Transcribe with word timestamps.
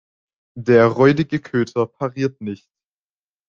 Der 0.57 0.87
räudige 0.87 1.39
Köter 1.39 1.85
pariert 1.85 2.41
nicht. 2.41 2.67